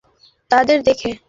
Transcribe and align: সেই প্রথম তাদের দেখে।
সেই 0.03 0.11
প্রথম 0.11 0.23
তাদের 0.51 0.79
দেখে। 0.83 1.11